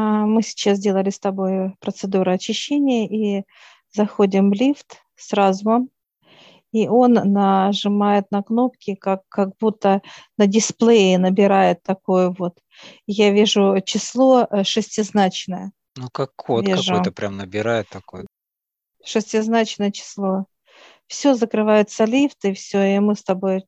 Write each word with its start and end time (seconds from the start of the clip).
А, 0.00 0.24
мы 0.24 0.42
сейчас 0.42 0.78
сделали 0.78 1.10
с 1.10 1.18
тобой 1.18 1.74
процедуру 1.78 2.32
очищения 2.32 3.06
и 3.06 3.44
заходим 3.92 4.50
в 4.50 4.54
лифт 4.54 5.02
с 5.16 5.32
разумом, 5.34 5.90
и 6.72 6.88
он 6.88 7.12
нажимает 7.12 8.30
на 8.30 8.42
кнопки, 8.42 8.94
как, 8.94 9.28
как 9.28 9.50
будто 9.58 10.00
на 10.38 10.46
дисплее 10.46 11.18
набирает 11.18 11.82
такое 11.82 12.30
вот. 12.30 12.58
Я 13.06 13.30
вижу 13.30 13.76
число 13.84 14.46
э, 14.50 14.64
шестизначное. 14.64 15.72
Ну, 15.96 16.08
как 16.10 16.34
код 16.34 16.64
какой-то 16.64 17.12
прям 17.12 17.36
набирает 17.36 17.88
такое. 17.90 18.26
Шестизначное 19.04 19.90
число. 19.90 20.46
Все, 21.08 21.34
закрывается 21.34 22.04
лифт, 22.04 22.42
и 22.44 22.54
все, 22.54 22.96
и 22.96 22.98
мы 23.00 23.16
с 23.16 23.22
тобой 23.22 23.66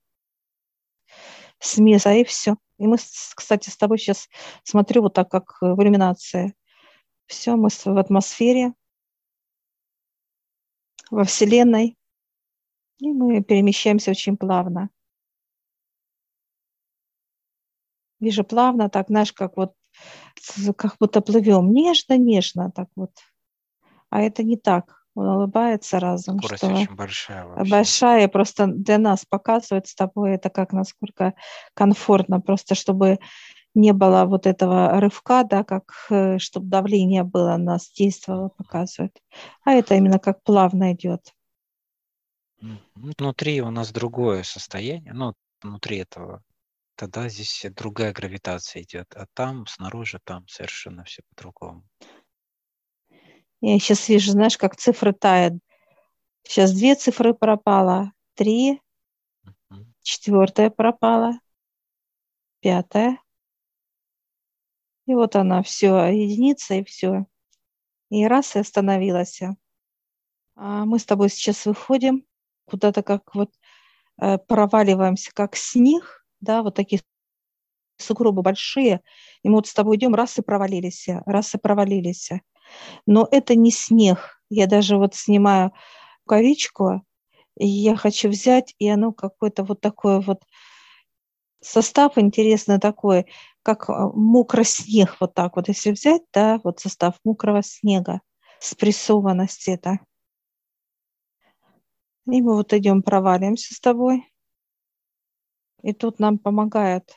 с 1.63 1.79
места, 1.79 2.13
и 2.13 2.25
все. 2.25 2.57
И 2.79 2.87
мы, 2.87 2.97
кстати, 3.37 3.71
с 3.71 3.77
тобой 3.77 3.99
сейчас 3.99 4.29
смотрю 4.65 5.03
вот 5.03 5.15
так, 5.15 5.31
как 5.31 5.57
в 5.61 5.81
иллюминации. 5.81 6.55
Все, 7.27 7.57
мы 7.57 7.69
в 7.71 7.99
атмосфере, 7.99 8.75
во 11.11 11.25
Вселенной. 11.25 11.97
И 12.99 13.13
мы 13.13 13.43
перемещаемся 13.43 14.11
очень 14.11 14.37
плавно. 14.37 14.91
Вижу 18.19 18.45
плавно, 18.45 18.89
так, 18.89 19.09
знаешь, 19.09 19.33
как 19.33 19.57
вот, 19.57 19.75
как 20.77 20.97
будто 20.99 21.21
плывем 21.21 21.73
нежно-нежно, 21.73 22.71
так 22.73 22.89
вот. 22.97 23.13
А 24.11 24.21
это 24.21 24.43
не 24.43 24.57
так. 24.57 25.02
Он 25.15 25.29
улыбается 25.29 26.01
разом. 26.01 26.39
Скорость 26.39 26.65
что 26.65 26.75
очень 26.75 26.95
большая 26.95 27.45
вообще. 27.45 27.71
Большая, 27.71 28.29
просто 28.29 28.67
для 28.67 28.99
нас 28.99 29.25
показывает 29.25 29.87
с 29.87 29.95
тобой 29.95 30.35
это 30.35 30.49
как 30.49 30.73
насколько 30.73 31.35
комфортно, 31.75 32.41
просто 32.41 32.75
чтобы 32.75 33.19
не 33.75 33.93
было 33.93 34.25
вот 34.25 34.47
этого 34.47 35.01
рывка, 35.01 35.45
да, 35.45 35.65
как 35.65 35.93
э, 36.11 36.39
чтобы 36.39 36.67
давление 36.67 37.25
было, 37.25 37.57
нас 37.57 37.91
действовало, 37.91 38.49
показывает. 38.51 39.19
А 39.65 39.73
это 39.73 39.95
именно 39.95 40.19
как 40.19 40.43
плавно 40.43 40.93
идет. 40.93 41.35
Внутри 42.95 43.61
у 43.61 43.71
нас 43.71 43.91
другое 43.91 44.45
состояние, 44.45 45.13
ну, 45.13 45.35
внутри 45.63 45.99
этого, 45.99 46.43
тогда 46.97 47.29
здесь 47.29 47.67
другая 47.71 48.13
гравитация 48.13 48.83
идет, 48.83 49.13
а 49.17 49.27
там, 49.35 49.67
снаружи, 49.67 50.21
там 50.23 50.47
совершенно 50.49 51.03
все 51.05 51.23
по-другому. 51.31 51.85
Я 53.63 53.79
сейчас 53.79 54.09
вижу, 54.09 54.33
знаешь, 54.33 54.59
как 54.59 54.75
цифры 54.75 55.13
тают. 55.13 55.55
Сейчас 56.43 56.73
две 56.73 56.97
цифры 56.97 57.33
пропало, 57.33 58.11
три, 58.35 58.81
четвертая 60.03 60.69
пропала, 60.69 61.39
пятая. 62.59 63.21
И 65.07 65.15
вот 65.15 65.37
она, 65.37 65.63
все, 65.63 66.07
единица 66.07 66.75
и 66.75 66.85
все. 66.85 67.27
И 68.11 68.27
раз, 68.27 68.57
и 68.57 68.59
остановилась. 68.59 69.41
А 70.57 70.85
мы 70.85 70.99
с 70.99 71.05
тобой 71.05 71.29
сейчас 71.31 71.65
выходим 71.65 72.27
куда-то 72.65 73.05
как 73.05 73.33
вот 73.33 73.53
э, 74.21 74.39
проваливаемся, 74.39 75.31
как 75.33 75.55
снег, 75.55 76.27
да, 76.41 76.65
вот 76.65 76.75
такие 76.75 77.01
сугробы 77.97 78.43
большие, 78.43 79.03
и 79.45 79.49
мы 79.49 79.57
вот 79.57 79.69
с 79.69 79.75
тобой 79.75 79.99
идем, 79.99 80.17
раз 80.17 80.37
и 80.39 80.43
провалились, 80.43 81.07
раз 81.27 81.55
и 81.55 81.59
провалились. 81.59 82.31
Но 83.07 83.29
это 83.31 83.55
не 83.55 83.71
снег. 83.71 84.41
Я 84.51 84.67
даже 84.67 84.97
вот 84.97 85.15
снимаю 85.15 85.73
рукавичку, 86.25 87.03
и 87.59 87.67
я 87.67 87.97
хочу 87.97 88.29
взять, 88.29 88.75
и 88.79 88.89
оно 88.89 89.13
какой-то 89.13 89.65
вот 89.65 89.81
такой 89.81 90.21
вот 90.21 90.43
состав 91.61 92.19
интересный 92.19 92.79
такой, 92.79 93.27
как 93.63 93.89
э, 93.89 93.93
мокрый 94.15 94.65
снег, 94.65 95.17
вот 95.21 95.35
так 95.35 95.57
вот, 95.57 95.69
если 95.69 95.93
взять, 95.93 96.23
да, 96.33 96.61
вот 96.65 96.81
состав 96.81 97.15
мокрого 97.25 97.63
снега, 97.63 98.21
спрессованность 98.61 99.69
это. 99.69 100.01
И 102.27 102.41
мы 102.41 102.55
вот 102.55 102.73
идем, 102.73 103.03
проваливаемся 103.03 103.75
с 103.75 103.81
тобой. 103.81 104.29
И 105.83 105.93
тут 105.93 106.21
нам 106.21 106.39
помогает. 106.39 107.17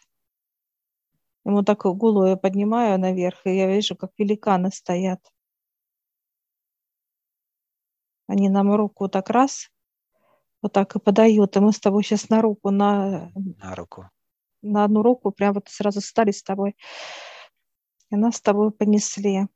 Ему 1.46 1.64
такую 1.64 1.94
голову 1.94 2.26
я 2.26 2.38
поднимаю 2.38 3.00
наверх, 3.00 3.46
и 3.46 3.56
я 3.56 3.68
вижу, 3.68 3.96
как 3.96 4.12
великаны 4.18 4.72
стоят. 4.72 5.20
Они 8.28 8.50
нам 8.50 8.74
руку 8.74 9.08
так 9.08 9.30
раз, 9.30 9.70
вот 10.62 10.74
так 10.74 10.96
и 10.96 11.00
подают. 11.00 11.56
И 11.56 11.60
мы 11.60 11.72
с 11.72 11.80
тобой 11.80 12.04
сейчас 12.04 12.30
на 12.30 12.42
руку, 12.42 12.72
на, 12.72 13.32
на 13.36 13.76
руку. 13.76 14.10
На 14.62 14.84
одну 14.84 15.04
руку 15.04 15.32
прям 15.32 15.54
вот 15.54 15.70
сразу 15.70 16.02
стали 16.02 16.32
с 16.32 16.42
тобой. 16.42 16.76
И 18.10 18.16
нас 18.16 18.38
с 18.38 18.42
тобой 18.42 18.72
понесли. 18.72 19.48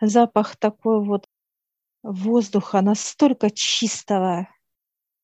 Запах 0.00 0.56
такой 0.56 1.02
вот 1.02 1.26
воздуха 2.02 2.82
настолько 2.82 3.50
чистого, 3.50 4.48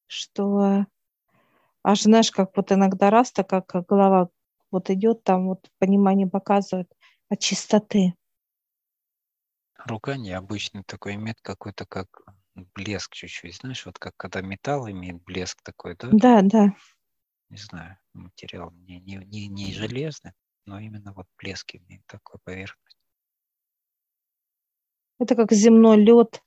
что 0.07 0.87
аж 1.83 2.03
знаешь, 2.03 2.31
как 2.31 2.57
вот 2.57 2.73
иногда 2.73 3.11
раз, 3.11 3.33
так 3.33 3.49
как 3.49 3.87
голова 3.87 4.31
вот 4.71 4.89
идет, 4.89 5.23
там 5.25 5.49
вот 5.49 5.69
понимание 5.79 6.27
показывает 6.27 6.91
от 7.29 7.39
чистоты. 7.41 8.15
Рука 9.87 10.17
необычный 10.17 10.83
такой 10.85 11.15
имеет 11.15 11.41
какой-то 11.41 11.87
как 11.87 12.09
блеск 12.75 13.15
чуть-чуть, 13.15 13.57
знаешь, 13.57 13.87
вот 13.87 13.99
как 13.99 14.17
когда 14.17 14.41
металл 14.41 14.89
имеет 14.91 15.23
блеск 15.23 15.63
такой, 15.63 15.97
да? 15.97 16.09
Да, 16.13 16.43
да. 16.43 16.75
Не 17.49 17.57
знаю, 17.57 17.99
материал 18.13 18.71
не, 18.73 19.01
не, 19.01 19.17
не, 19.17 19.49
не 19.49 19.73
железный, 19.73 20.33
но 20.67 20.79
именно 20.79 21.13
вот 21.13 21.27
блеск 21.39 21.75
имеет 21.75 22.05
такой 22.07 22.39
поверхность. 22.45 22.99
Это 25.19 25.35
как 25.35 25.53
земной 25.53 25.99
лед, 25.99 26.43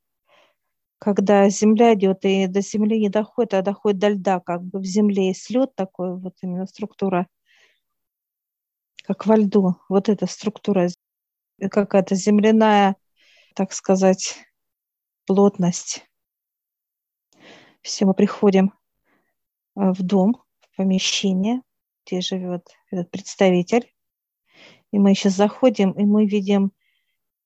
когда 0.97 1.49
земля 1.49 1.93
идет 1.93 2.23
и 2.23 2.47
до 2.47 2.61
земли 2.61 2.99
не 2.99 3.09
доходит, 3.09 3.53
а 3.53 3.61
доходит 3.61 3.99
до 3.99 4.09
льда, 4.09 4.39
как 4.39 4.63
бы 4.63 4.79
в 4.79 4.85
земле 4.85 5.27
есть 5.27 5.49
лед 5.49 5.75
такой, 5.75 6.17
вот 6.17 6.35
именно 6.41 6.65
структура, 6.65 7.27
как 9.03 9.25
во 9.25 9.35
льду, 9.35 9.75
вот 9.89 10.09
эта 10.09 10.25
структура, 10.25 10.87
какая-то 11.69 12.15
земляная, 12.15 12.95
так 13.53 13.73
сказать, 13.73 14.37
плотность. 15.25 16.05
Все, 17.81 18.05
мы 18.05 18.13
приходим 18.13 18.73
э, 19.75 19.91
в 19.91 20.01
дом, 20.01 20.43
в 20.61 20.77
помещение, 20.77 21.61
где 22.05 22.21
живет 22.21 22.69
этот 22.91 23.11
представитель. 23.11 23.93
И 24.91 24.99
мы 24.99 25.13
сейчас 25.15 25.33
заходим, 25.33 25.91
и 25.91 26.03
мы 26.03 26.25
видим 26.25 26.71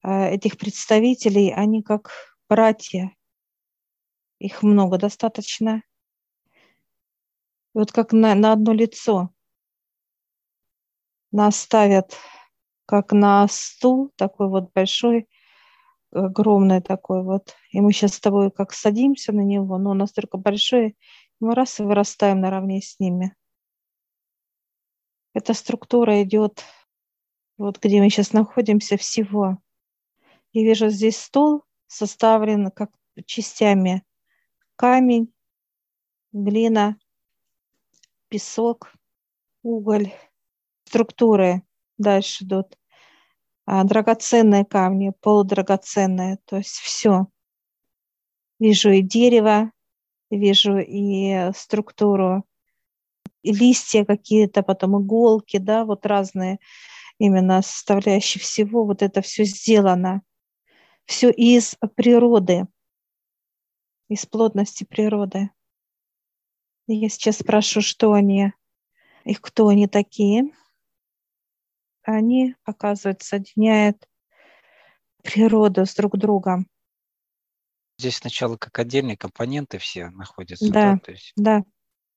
э, 0.03 0.29
этих 0.29 0.57
представителей, 0.57 1.53
они 1.53 1.81
как 1.81 2.11
братья, 2.49 3.15
их 4.39 4.63
много 4.63 4.97
достаточно. 4.97 5.83
И 7.73 7.79
вот 7.79 7.91
как 7.91 8.13
на, 8.13 8.35
на 8.35 8.53
одно 8.53 8.73
лицо 8.73 9.29
нас 11.31 11.59
ставят 11.59 12.15
как 12.87 13.11
на 13.11 13.47
стул 13.49 14.11
такой 14.15 14.47
вот 14.47 14.71
большой, 14.73 15.27
огромный 16.11 16.81
такой 16.81 17.23
вот. 17.23 17.55
И 17.71 17.81
мы 17.81 17.91
сейчас 17.91 18.15
с 18.15 18.19
тобой 18.19 18.51
как 18.51 18.73
садимся 18.73 19.33
на 19.33 19.41
него, 19.41 19.77
но 19.77 19.91
он 19.91 19.97
настолько 19.99 20.37
большой, 20.37 20.97
мы 21.39 21.53
раз 21.53 21.79
и 21.79 21.83
вырастаем 21.83 22.41
наравне 22.41 22.81
с 22.81 22.99
ними. 22.99 23.35
Эта 25.33 25.53
структура 25.53 26.23
идет, 26.23 26.63
вот 27.57 27.79
где 27.79 28.01
мы 28.01 28.09
сейчас 28.09 28.33
находимся, 28.33 28.97
всего. 28.97 29.59
Я 30.53 30.63
вижу 30.63 30.89
здесь 30.89 31.17
стол 31.17 31.63
составлен 31.87 32.71
как 32.71 32.91
частями 33.25 34.03
камень, 34.75 35.33
глина, 36.31 36.97
песок, 38.29 38.93
уголь, 39.63 40.11
структуры 40.85 41.63
дальше 41.97 42.43
идут. 42.43 42.77
А, 43.67 43.83
драгоценные 43.83 44.65
камни, 44.65 45.11
полудрагоценные, 45.21 46.39
то 46.45 46.57
есть 46.57 46.77
все. 46.77 47.27
Вижу 48.59 48.89
и 48.89 49.01
дерево, 49.01 49.71
вижу 50.31 50.79
и 50.79 51.51
структуру, 51.55 52.45
и 53.43 53.53
листья 53.53 54.05
какие-то, 54.05 54.63
потом 54.63 54.99
иголки, 55.03 55.57
да, 55.57 55.85
вот 55.85 56.07
разные 56.07 56.57
именно 57.19 57.61
составляющие 57.61 58.41
всего, 58.41 58.85
вот 58.85 59.03
это 59.03 59.21
все 59.21 59.43
сделано. 59.43 60.23
Все 61.05 61.29
из 61.29 61.75
природы 61.95 62.67
из 64.09 64.25
плотности 64.25 64.83
природы. 64.83 65.49
Я 66.87 67.09
сейчас 67.09 67.39
спрошу, 67.39 67.81
что 67.81 68.13
они 68.13 68.53
и 69.25 69.35
кто 69.35 69.67
они 69.67 69.87
такие. 69.87 70.51
Они, 72.07 72.55
оказывается, 72.63 73.27
соединяют 73.27 74.07
природу 75.21 75.85
с 75.85 75.93
друг 75.93 76.17
другом. 76.17 76.69
Здесь 77.99 78.15
сначала 78.15 78.55
как 78.55 78.79
отдельные 78.79 79.17
компоненты 79.17 79.77
все 79.77 80.09
находятся, 80.11 80.71
да? 80.71 80.93
Да, 80.93 80.99
То 80.99 81.11
есть, 81.11 81.33
да. 81.35 81.63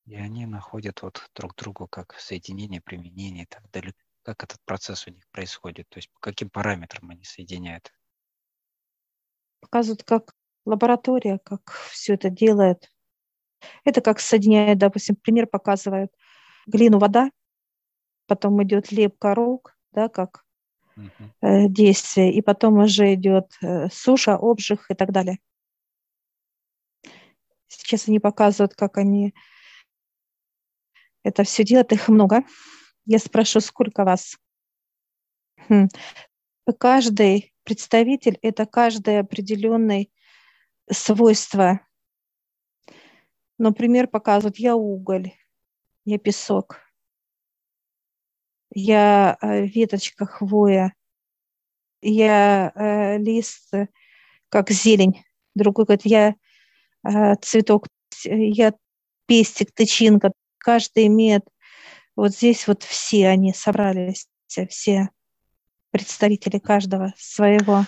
И 0.07 0.15
они 0.15 0.47
находят 0.47 1.03
вот 1.03 1.29
друг 1.35 1.57
другу 1.57 1.89
как 1.89 2.15
соединение, 2.21 2.81
применение 2.81 3.43
и 3.43 3.47
так 3.47 3.69
далее. 3.73 3.93
Как 4.23 4.45
этот 4.45 4.59
процесс 4.65 5.09
у 5.09 5.11
них 5.11 5.25
происходит? 5.33 5.89
То 5.89 5.99
есть 5.99 6.09
по 6.13 6.21
каким 6.21 6.51
параметрам 6.51 7.11
они 7.11 7.25
соединяют? 7.25 7.93
Показывают, 9.59 10.05
как 10.05 10.37
лаборатория, 10.67 11.41
как 11.43 11.69
все 11.91 12.15
это 12.15 12.31
делает. 12.31 12.89
Это 13.83 14.03
как 14.03 14.21
соединяет, 14.21 14.79
допустим, 14.79 15.17
пример 15.17 15.49
показывает 15.49 16.13
глину 16.69 17.01
вода, 17.01 17.33
потом 18.29 18.63
идет 18.63 18.93
лепка 18.93 19.35
рук, 19.35 19.77
да, 19.93 20.09
как 20.09 20.45
э, 21.41 21.69
действие, 21.69 22.33
и 22.33 22.43
потом 22.43 22.79
уже 22.79 23.15
идет 23.15 23.53
э, 23.63 23.89
суша, 23.91 24.37
обжиг 24.37 24.87
и 24.91 24.95
так 24.95 25.13
далее. 25.13 25.39
Сейчас 27.69 28.09
они 28.09 28.19
показывают, 28.19 28.75
как 28.75 28.99
они 28.99 29.35
это 31.23 31.45
все 31.45 31.65
делают, 31.65 31.93
их 31.93 32.09
много. 32.09 32.45
Я 33.05 33.19
спрошу, 33.19 33.61
сколько 33.61 34.05
вас? 34.05 34.37
Хм. 35.69 35.89
Каждый 36.79 37.53
представитель– 37.65 38.39
это 38.43 38.67
каждое 38.67 39.21
определенное 39.21 40.07
свойство. 40.91 41.81
Например, 43.59 44.07
показывают, 44.07 44.59
я 44.59 44.77
уголь, 44.77 45.33
я 46.05 46.19
песок, 46.19 46.81
я 48.73 49.37
э, 49.41 49.67
веточка 49.67 50.27
хвоя, 50.27 50.95
я 52.03 52.73
э, 52.75 53.19
лист, 53.19 53.73
как 54.49 54.71
зелень. 54.71 55.25
Другой 55.55 55.85
говорит, 55.85 56.05
я 56.05 56.35
э, 57.05 57.35
цветок, 57.43 57.87
я 58.25 58.75
пестик, 59.27 59.73
тычинка. 59.73 60.33
Каждый 60.59 61.07
имеет, 61.07 61.45
вот 62.17 62.33
здесь 62.33 62.67
вот 62.67 62.83
все 62.83 63.29
они 63.29 63.53
собрались, 63.55 64.29
все 64.69 65.09
представители 65.91 66.59
каждого 66.59 67.13
своего. 67.17 67.85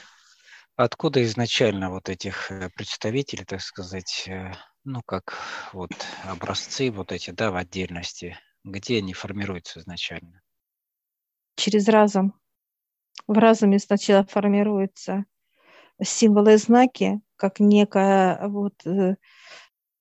Откуда 0.77 1.23
изначально 1.25 1.91
вот 1.91 2.09
этих 2.09 2.51
э, 2.51 2.71
представителей, 2.75 3.45
так 3.45 3.61
сказать, 3.61 4.25
э, 4.27 4.53
ну 4.85 5.03
как 5.05 5.39
вот 5.73 5.93
образцы 6.25 6.91
вот 6.91 7.13
эти, 7.13 7.31
да, 7.31 7.51
в 7.51 7.57
отдельности, 7.57 8.39
где 8.65 8.99
они 8.99 9.13
формируются 9.13 9.81
изначально? 9.81 10.41
Через 11.57 11.89
разум. 11.89 12.35
В 13.27 13.39
разуме 13.39 13.79
сначала 13.79 14.25
формируются 14.25 15.25
символы 16.03 16.55
и 16.55 16.57
знаки, 16.57 17.21
как 17.37 17.61
некое 17.61 18.49
вот 18.49 18.85
э, 18.87 19.17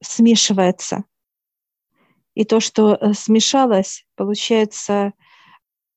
смешивается. 0.02 1.04
И 2.34 2.46
то, 2.46 2.60
что 2.60 3.14
смешалось, 3.14 4.06
получается, 4.16 5.14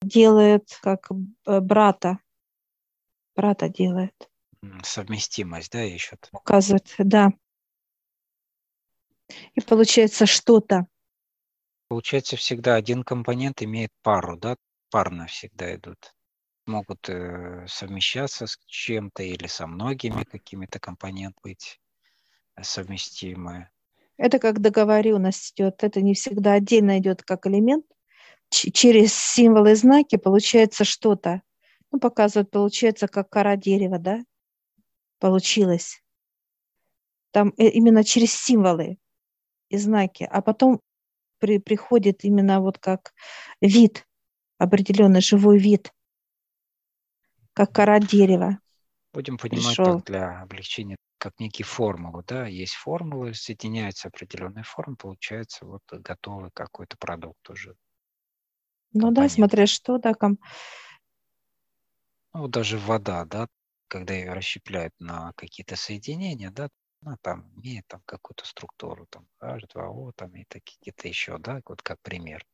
делает 0.02 0.78
как 0.82 1.08
брата. 1.46 2.18
Брата 3.36 3.68
делает. 3.68 4.14
Совместимость, 4.82 5.72
да, 5.72 5.80
еще? 5.80 6.16
Указывает, 6.32 6.92
да. 6.98 7.30
И 9.54 9.60
получается 9.60 10.26
что-то. 10.26 10.86
Получается, 11.88 12.36
всегда 12.36 12.74
один 12.74 13.02
компонент 13.04 13.62
имеет 13.62 13.90
пару, 14.02 14.36
да? 14.36 14.56
Парно 14.94 15.26
всегда 15.26 15.74
идут. 15.74 16.14
Могут 16.66 17.08
э, 17.08 17.66
совмещаться 17.66 18.46
с 18.46 18.56
чем-то 18.66 19.24
или 19.24 19.48
со 19.48 19.66
многими 19.66 20.22
какими-то 20.22 20.78
компонентами 20.78 21.42
быть 21.42 21.80
совместимы. 22.62 23.70
Это 24.18 24.38
как 24.38 24.60
договоренность 24.60 25.52
идет. 25.54 25.82
Это 25.82 26.00
не 26.00 26.14
всегда 26.14 26.52
отдельно 26.52 27.00
идет 27.00 27.24
как 27.24 27.44
элемент. 27.48 27.84
Ч- 28.50 28.70
через 28.70 29.12
символы 29.12 29.72
и 29.72 29.74
знаки 29.74 30.14
получается 30.14 30.84
что-то. 30.84 31.42
Ну, 31.90 31.98
показывают, 31.98 32.52
получается, 32.52 33.08
как 33.08 33.28
кора 33.28 33.56
дерева, 33.56 33.98
да? 33.98 34.24
получилось. 35.18 36.04
Там 37.32 37.48
именно 37.56 38.04
через 38.04 38.32
символы 38.32 38.98
и 39.70 39.76
знаки. 39.76 40.22
А 40.22 40.40
потом 40.40 40.80
при, 41.40 41.58
приходит 41.58 42.22
именно 42.22 42.60
вот 42.60 42.78
как 42.78 43.12
вид, 43.60 44.06
определенный 44.58 45.20
живой 45.20 45.58
вид, 45.58 45.92
как 47.52 47.72
кора 47.72 48.00
дерева. 48.00 48.58
Будем 49.12 49.38
понимать 49.38 49.76
так 49.76 50.04
для 50.04 50.40
облегчения, 50.40 50.96
как 51.18 51.38
некие 51.38 51.64
формулы, 51.64 52.24
да, 52.26 52.46
есть 52.46 52.74
формулы, 52.74 53.34
соединяются 53.34 54.08
определенные 54.08 54.64
формы, 54.64 54.96
получается 54.96 55.64
вот 55.64 55.82
готовый 55.90 56.50
какой-то 56.52 56.96
продукт 56.96 57.48
уже. 57.48 57.76
Ну 58.92 59.06
компонент. 59.06 59.16
да, 59.16 59.34
смотря 59.34 59.66
что, 59.66 59.98
да, 59.98 60.14
ком... 60.14 60.38
Ну, 62.32 62.48
даже 62.48 62.78
вода, 62.78 63.24
да, 63.24 63.46
когда 63.88 64.14
ее 64.14 64.32
расщепляют 64.32 64.92
на 64.98 65.32
какие-то 65.36 65.76
соединения, 65.76 66.50
да, 66.50 66.68
она 67.00 67.16
там 67.22 67.48
имеет 67.56 67.86
там 67.86 68.02
какую-то 68.06 68.46
структуру, 68.46 69.06
там 69.06 69.28
H2O, 69.40 70.12
там 70.16 70.34
и 70.34 70.44
какие-то 70.44 71.06
еще, 71.06 71.38
да, 71.38 71.60
вот 71.66 71.82
как 71.82 72.00
пример, 72.02 72.44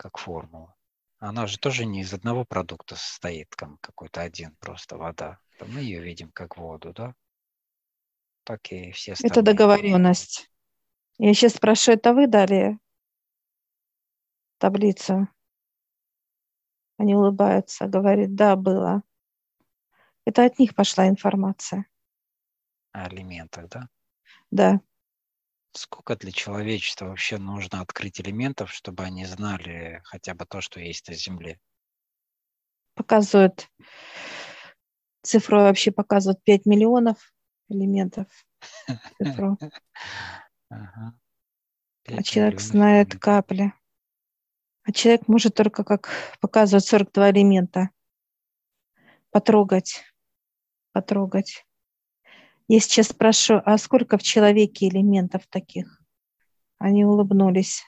как 0.00 0.16
формула. 0.16 0.74
Она 1.18 1.46
же 1.46 1.58
тоже 1.58 1.84
не 1.84 2.00
из 2.00 2.14
одного 2.14 2.46
продукта 2.46 2.96
состоит, 2.96 3.50
там 3.50 3.76
какой-то 3.82 4.22
один 4.22 4.56
просто 4.56 4.96
вода. 4.96 5.38
Мы 5.60 5.80
ее 5.80 6.00
видим 6.00 6.30
как 6.32 6.56
воду, 6.56 6.94
да? 6.94 7.14
Так 8.44 8.72
и 8.72 8.92
все 8.92 9.12
остальные. 9.12 9.32
Это 9.32 9.42
договоренность. 9.42 10.50
Я 11.18 11.34
сейчас 11.34 11.56
спрошу, 11.56 11.92
это 11.92 12.14
вы 12.14 12.26
дали 12.28 12.78
таблицу? 14.56 15.28
Они 16.96 17.14
улыбаются, 17.14 17.86
говорит, 17.86 18.34
да, 18.34 18.56
было. 18.56 19.02
Это 20.24 20.46
от 20.46 20.58
них 20.58 20.74
пошла 20.74 21.08
информация. 21.08 21.84
О 22.92 23.06
элементах, 23.10 23.68
да? 23.68 23.88
Да. 24.50 24.80
Сколько 25.72 26.16
для 26.16 26.32
человечества 26.32 27.06
вообще 27.06 27.38
нужно 27.38 27.80
открыть 27.80 28.20
элементов, 28.20 28.72
чтобы 28.72 29.04
они 29.04 29.24
знали 29.24 30.00
хотя 30.04 30.34
бы 30.34 30.44
то, 30.44 30.60
что 30.60 30.80
есть 30.80 31.08
на 31.08 31.14
Земле? 31.14 31.60
Показывают, 32.94 33.68
цифру 35.22 35.60
вообще 35.60 35.92
показывают 35.92 36.42
5 36.42 36.66
миллионов 36.66 37.32
элементов. 37.68 38.26
Цифру. 39.18 39.58
А 40.68 42.22
человек 42.22 42.60
знает 42.60 43.18
капли. 43.18 43.72
А 44.82 44.92
человек 44.92 45.28
может 45.28 45.54
только 45.54 45.84
как 45.84 46.10
показывать 46.40 46.84
42 46.84 47.30
элемента. 47.30 47.90
Потрогать 49.30 50.02
потрогать. 50.92 51.66
Я 52.72 52.78
сейчас 52.78 53.08
спрошу, 53.08 53.60
а 53.64 53.76
сколько 53.78 54.16
в 54.16 54.22
человеке 54.22 54.86
элементов 54.86 55.42
таких? 55.48 56.00
Они 56.78 57.04
улыбнулись. 57.04 57.82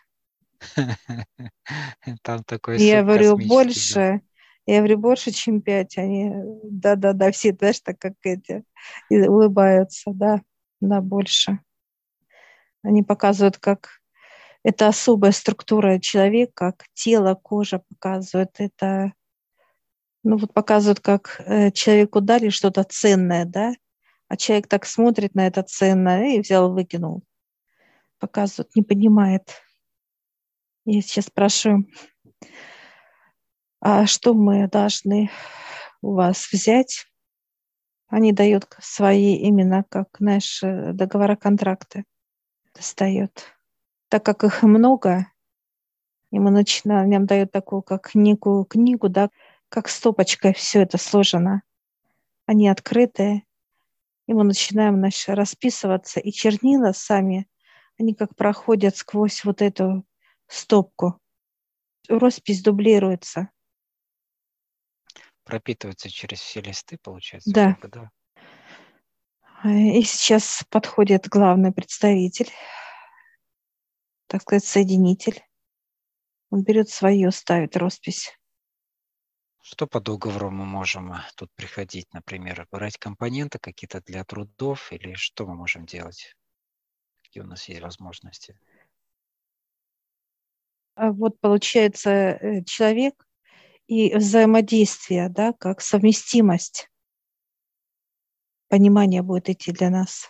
Там 2.23 2.43
такой 2.43 2.79
Я 2.79 3.05
говорю, 3.05 3.37
больше. 3.37 4.23
Я 4.67 4.79
говорю, 4.79 4.99
больше, 4.99 5.31
чем 5.31 5.63
пять. 5.63 5.97
Они, 5.99 6.33
да-да-да, 6.65 7.31
все, 7.31 7.53
знаешь, 7.53 7.79
так 7.79 8.01
как 8.01 8.15
эти, 8.25 8.65
и 9.09 9.21
улыбаются, 9.21 10.11
да, 10.13 10.43
да, 10.81 11.01
больше. 11.01 11.61
Они 12.83 13.05
показывают, 13.05 13.59
как 13.59 14.01
это 14.65 14.89
особая 14.89 15.31
структура 15.31 16.01
человека, 16.01 16.73
как 16.73 16.87
тело, 16.93 17.37
кожа 17.37 17.85
показывает. 17.89 18.57
Это 18.59 19.13
ну 20.25 20.39
вот 20.39 20.53
показывают, 20.53 20.99
как 20.99 21.41
э, 21.47 21.71
человеку 21.71 22.21
дали 22.21 22.49
что-то 22.49 22.83
ценное, 22.83 23.45
да, 23.45 23.75
а 24.33 24.37
человек 24.39 24.67
так 24.67 24.87
смотрит 24.87 25.35
на 25.35 25.47
это 25.47 25.63
ценное 25.63 26.37
и 26.37 26.41
взял, 26.41 26.73
выкинул. 26.73 27.23
Показывают, 28.19 28.75
не 28.75 28.83
понимает. 28.83 29.61
Я 30.87 31.03
сейчас 31.03 31.27
спрашиваю, 31.27 31.87
а 33.79 34.07
что 34.07 34.33
мы 34.33 34.69
должны 34.69 35.31
у 36.01 36.15
вас 36.15 36.51
взять? 36.51 37.05
Они 38.07 38.33
дают 38.33 38.67
свои 38.81 39.35
именно, 39.37 39.85
как, 39.87 40.09
знаешь, 40.19 40.63
э, 40.63 40.95
договора, 40.95 41.37
контракты 41.37 42.07
достает. 42.75 43.55
Так 44.09 44.25
как 44.25 44.45
их 44.45 44.63
много, 44.63 45.27
и 46.31 46.39
мы 46.39 46.51
начинаем, 46.51 47.11
нам 47.11 47.27
дают 47.27 47.53
такую, 47.53 47.83
как 47.83 48.15
некую 48.15 48.65
книгу, 48.65 49.11
да, 49.11 49.29
как 49.69 49.91
стопочкой 49.91 50.55
все 50.55 50.81
это 50.81 50.97
сложено. 50.97 51.61
Они 52.47 52.67
открытые, 52.67 53.45
и 54.33 54.35
мы 54.35 54.45
начинаем 54.45 54.97
значит, 54.97 55.29
расписываться, 55.29 56.19
и 56.19 56.33
чернила 56.33 56.93
сами, 56.93 57.47
они 57.99 58.15
как 58.15 58.35
проходят 58.35 58.97
сквозь 58.97 59.45
вот 59.45 59.61
эту 59.61 60.07
стопку. 60.47 61.21
Роспись 62.09 62.63
дублируется. 62.63 63.51
Пропитывается 65.45 66.09
через 66.09 66.41
все 66.41 66.63
листы, 66.63 66.97
получается? 67.03 67.53
Да. 67.53 67.75
Как 67.75 67.81
бы, 67.83 67.89
да. 69.65 69.71
И 69.71 70.03
сейчас 70.03 70.65
подходит 70.71 71.29
главный 71.29 71.73
представитель, 71.73 72.51
так 74.29 74.43
сказать, 74.43 74.65
соединитель. 74.65 75.45
Он 76.51 76.63
берет 76.63 76.89
свое, 76.89 77.31
ставит 77.31 77.77
роспись 77.77 78.37
Что 79.65 79.87
по 79.87 80.01
договору 80.01 80.51
мы 80.51 80.65
можем 80.65 81.13
э, 81.13 81.21
тут 81.37 81.51
приходить, 81.55 82.13
например, 82.13 82.67
брать 82.73 82.99
компоненты 82.99 83.61
какие-то 83.61 84.01
для 84.01 84.25
трудов 84.25 84.93
или 84.93 85.15
что 85.15 85.47
мы 85.47 85.55
можем 85.55 85.87
делать? 85.87 86.35
Какие 87.23 87.45
у 87.45 87.47
нас 87.47 87.69
есть 87.69 87.81
возможности? 87.81 88.59
А 90.97 91.13
вот 91.13 91.39
получается 91.41 92.11
э, 92.11 92.65
человек 92.65 93.25
и 93.87 94.15
взаимодействие, 94.17 95.29
да, 95.29 95.53
как 95.53 95.81
совместимость. 95.81 96.91
Понимание 98.69 99.23
будет 99.23 99.49
идти 99.49 99.71
для 99.71 99.91
нас. 99.91 100.29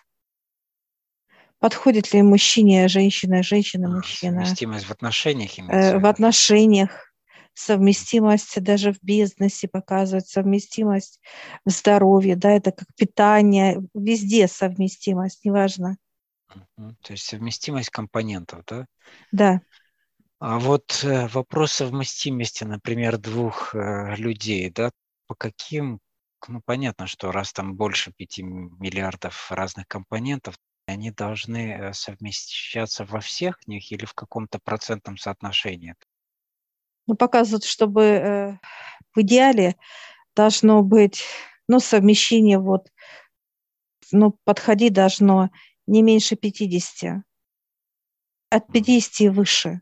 Подходит 1.58 2.12
ли 2.12 2.22
мужчине, 2.22 2.86
женщина, 2.88 3.42
женщина, 3.42 3.88
а, 3.88 3.96
мужчина? 3.96 4.42
Совместимость 4.42 4.84
в 4.84 4.90
отношениях 4.90 5.58
имеется? 5.58 5.98
В 5.98 6.04
отношениях 6.04 7.11
совместимость 7.54 8.62
даже 8.62 8.92
в 8.92 9.02
бизнесе 9.02 9.68
показывает, 9.68 10.26
совместимость 10.26 11.20
в 11.64 11.70
здоровье, 11.70 12.36
да, 12.36 12.50
это 12.50 12.72
как 12.72 12.88
питание, 12.96 13.82
везде 13.94 14.48
совместимость, 14.48 15.44
неважно. 15.44 15.96
То 16.76 17.12
есть 17.12 17.24
совместимость 17.24 17.90
компонентов, 17.90 18.64
да? 18.66 18.86
Да. 19.30 19.60
А 20.38 20.58
вот 20.58 21.04
э, 21.04 21.28
вопрос 21.28 21.72
совместимости, 21.72 22.64
например, 22.64 23.18
двух 23.18 23.74
э, 23.74 24.16
людей, 24.16 24.70
да, 24.70 24.90
по 25.28 25.34
каким, 25.34 26.00
ну, 26.48 26.60
понятно, 26.64 27.06
что 27.06 27.30
раз 27.30 27.52
там 27.52 27.76
больше 27.76 28.12
5 28.12 28.38
миллиардов 28.38 29.52
разных 29.52 29.86
компонентов, 29.86 30.56
они 30.86 31.10
должны 31.12 31.72
э, 31.72 31.92
совмещаться 31.92 33.04
во 33.04 33.20
всех 33.20 33.66
них 33.68 33.92
или 33.92 34.04
в 34.04 34.14
каком-то 34.14 34.58
процентном 34.58 35.16
соотношении? 35.16 35.94
Ну, 37.06 37.16
показывают, 37.16 37.64
чтобы 37.64 38.02
э, 38.02 38.52
в 39.14 39.20
идеале 39.20 39.76
должно 40.34 40.82
быть, 40.82 41.24
ну, 41.68 41.80
совмещение 41.80 42.58
вот, 42.58 42.90
ну, 44.10 44.36
подходить 44.44 44.92
должно 44.92 45.50
не 45.86 46.02
меньше 46.02 46.36
50, 46.36 47.22
от 48.50 48.66
50 48.72 49.20
и 49.20 49.28
выше. 49.28 49.80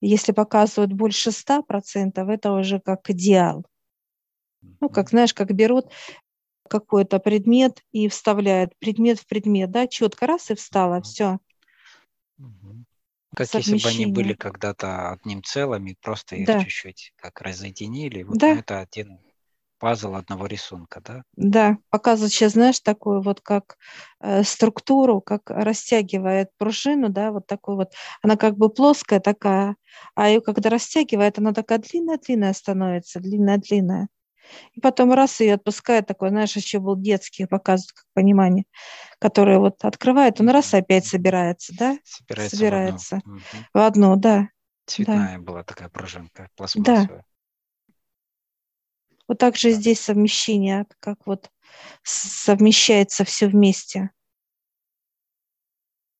Если 0.00 0.32
показывают 0.32 0.92
больше 0.92 1.30
100%, 1.30 2.28
это 2.30 2.52
уже 2.52 2.80
как 2.80 3.08
идеал. 3.10 3.64
Ну, 4.80 4.88
как, 4.88 5.10
знаешь, 5.10 5.32
как 5.32 5.52
берут 5.52 5.90
какой-то 6.68 7.18
предмет 7.18 7.82
и 7.92 8.08
вставляют 8.08 8.76
предмет 8.78 9.20
в 9.20 9.26
предмет, 9.26 9.70
да, 9.70 9.86
четко 9.86 10.26
раз 10.26 10.50
и 10.50 10.54
встало, 10.54 11.00
все. 11.00 11.38
Как 13.36 13.54
если 13.58 13.76
бы 13.78 13.88
они 13.88 14.06
были 14.06 14.34
когда-то 14.34 15.10
одним 15.12 15.42
целым, 15.42 15.86
и 15.86 15.94
просто 15.94 16.36
их 16.36 16.46
Да, 16.46 16.56
чуть-чуть 16.56 17.12
как 17.16 17.40
разъединили. 17.40 18.22
Вот, 18.24 18.38
ну, 18.46 18.54
да, 18.54 18.58
это 18.58 18.80
один 18.80 19.20
пазл 19.78 20.14
одного 20.16 20.46
рисунка, 20.46 21.00
да? 21.02 21.22
да. 21.36 21.78
Показывает 21.90 22.32
сейчас, 22.32 22.52
знаешь, 22.52 22.80
такую 22.80 23.20
вот 23.22 23.40
как 23.40 23.76
э, 24.20 24.42
структуру, 24.42 25.20
как 25.20 25.50
растягивает 25.50 26.50
пружину, 26.58 27.08
да, 27.10 27.30
вот 27.32 27.46
такую 27.46 27.76
вот. 27.76 27.92
Она 28.22 28.36
как 28.36 28.56
бы 28.56 28.70
плоская 28.70 29.20
такая, 29.20 29.76
а 30.14 30.28
ее 30.28 30.40
когда 30.40 30.70
растягивает, 30.70 31.38
она 31.38 31.52
такая 31.52 31.78
длинная-длинная 31.78 32.52
становится, 32.54 33.20
длинная-длинная. 33.20 34.08
И 34.72 34.80
потом 34.80 35.12
раз 35.12 35.40
ее 35.40 35.54
отпускает, 35.54 36.06
такой, 36.06 36.30
знаешь, 36.30 36.56
еще 36.56 36.78
был 36.78 36.96
детский, 36.96 37.46
показывает 37.46 37.92
как 37.92 38.04
понимание, 38.14 38.64
которое 39.18 39.58
вот 39.58 39.84
открывает, 39.84 40.40
он 40.40 40.50
раз 40.50 40.74
опять 40.74 41.06
собирается, 41.06 41.74
да? 41.76 41.98
Собирается, 42.04 42.56
собирается 42.56 43.16
в 43.16 43.18
одну. 43.18 43.40
в 43.74 43.78
одну, 43.78 44.16
да. 44.16 44.48
Цветная 44.86 45.38
да. 45.38 45.42
была 45.42 45.64
такая 45.64 45.88
пружинка, 45.88 46.48
пластмассовая. 46.54 47.06
Да. 47.08 47.24
Вот 49.28 49.38
так 49.38 49.56
же 49.56 49.70
да. 49.70 49.74
здесь 49.74 50.00
совмещение, 50.00 50.86
как 51.00 51.26
вот 51.26 51.50
совмещается 52.04 53.24
все 53.24 53.48
вместе. 53.48 54.10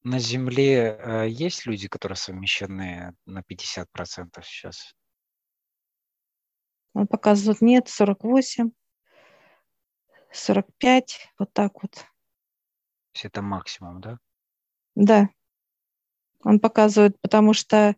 На 0.03 0.19
Земле 0.19 0.99
э, 0.99 1.27
есть 1.29 1.67
люди, 1.67 1.89
которые 1.89 2.17
совмещены 2.17 3.15
на 3.25 3.41
50% 3.41 3.87
сейчас? 4.43 4.95
Он 6.97 7.07
показывает 7.07 7.61
нет, 7.61 7.89
48, 7.91 8.71
45, 10.33 11.29
вот 11.39 11.53
так 11.53 11.83
вот. 11.83 11.91
То 11.93 12.07
есть 13.13 13.25
это 13.27 13.43
максимум, 13.43 14.01
да? 14.01 14.19
Да. 14.95 15.29
Он 16.43 16.59
показывает, 16.59 17.21
потому 17.21 17.53
что 17.53 17.97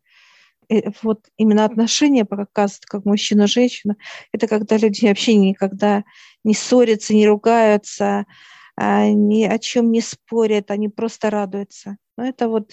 э, 0.69 0.91
вот 1.03 1.29
именно 1.37 1.65
отношения 1.65 2.25
показывают, 2.25 2.87
как 2.87 3.05
мужчина-женщина, 3.05 3.95
это 4.33 4.49
когда 4.49 4.77
люди 4.77 5.07
вообще 5.07 5.37
никогда 5.37 6.03
не 6.43 6.55
ссорятся, 6.55 7.15
не 7.15 7.29
ругаются, 7.29 8.27
а 8.75 9.07
ни 9.07 9.45
о 9.45 9.61
чем 9.61 9.93
не 9.93 10.01
спорят, 10.01 10.73
они 10.73 10.89
просто 10.89 11.31
радуются. 11.31 11.99
Но 12.17 12.27
это 12.27 12.49
вот 12.49 12.73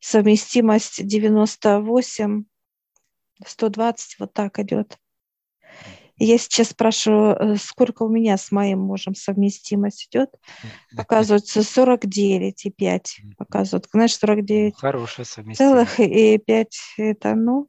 совместимость 0.00 1.06
98, 1.06 2.44
120, 3.44 4.18
вот 4.18 4.32
так 4.32 4.58
идет. 4.60 4.98
Я 6.18 6.38
сейчас 6.38 6.70
спрашиваю, 6.70 7.36
э, 7.36 7.56
сколько 7.56 8.02
у 8.02 8.08
меня 8.08 8.38
с 8.38 8.50
моим 8.50 8.80
мужем 8.80 9.14
совместимость 9.14 10.08
идет. 10.08 10.30
Оказывается, 10.96 11.62
49,5 11.62 13.20
показывают. 13.36 13.86
Знаешь, 13.92 14.16
49 14.16 14.74
ну, 14.74 14.78
Хорошая 14.80 15.26
совместимость. 15.26 15.58
целых 15.58 16.00
и 16.00 16.38
5 16.38 16.94
это, 16.96 17.34
ну, 17.34 17.68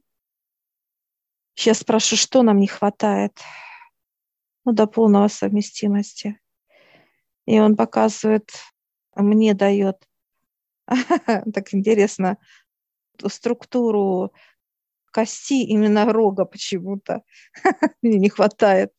сейчас 1.54 1.80
спрашиваю, 1.80 2.18
что 2.18 2.42
нам 2.42 2.58
не 2.58 2.68
хватает? 2.68 3.38
Ну, 4.64 4.72
до 4.72 4.86
полного 4.86 5.28
совместимости. 5.28 6.40
И 7.44 7.60
он 7.60 7.76
показывает, 7.76 8.50
мне 9.14 9.52
дает, 9.52 9.96
так 10.86 11.74
интересно, 11.74 12.38
структуру 13.26 14.32
кости 15.12 15.64
именно 15.64 16.10
рога 16.12 16.44
почему-то. 16.44 17.22
Мне 18.02 18.18
не 18.18 18.28
хватает. 18.28 18.92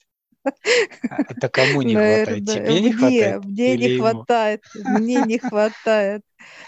А 0.43 1.23
это 1.29 1.49
кому 1.49 1.81
не 1.81 1.95
хватает? 1.95 2.45
Тебе 2.45 2.81
не 2.81 2.91
хватает? 2.91 3.45
Мне 3.45 3.75
не 3.77 3.97
хватает. 3.97 4.61
Мне 4.73 5.21
не 5.21 5.37
хватает. 5.49 6.21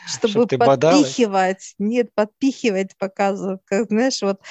Чтобы 0.08 0.48
подпихивать. 0.48 1.76
Нет, 1.80 2.14
подпихивать 2.14 2.98
показывают. 2.98 3.62
Как, 3.66 3.88
знаешь, 3.88 4.22
вот 4.22 4.42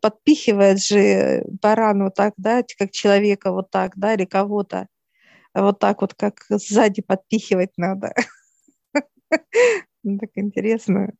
подпихивает 0.00 0.82
же 0.82 1.44
баран 1.60 2.04
вот 2.04 2.14
так, 2.14 2.34
да, 2.36 2.62
как 2.78 2.92
человека 2.92 3.52
вот 3.52 3.70
так, 3.70 3.92
да, 3.96 4.14
или 4.14 4.24
кого-то. 4.24 4.86
Вот 5.54 5.78
так 5.80 6.00
вот, 6.02 6.14
как 6.14 6.44
сзади 6.48 7.02
подпихивать 7.02 7.76
надо. 7.76 8.14
Так 10.20 10.30
интересно. 10.36 11.12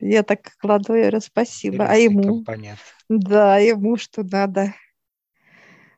Я 0.00 0.22
так 0.22 0.56
кладу 0.58 0.94
и 0.94 1.00
говорю, 1.00 1.20
спасибо. 1.20 1.84
А 1.86 1.96
ему? 1.96 2.22
Компонент. 2.22 2.78
Да, 3.08 3.58
ему 3.58 3.96
что 3.96 4.22
надо. 4.22 4.74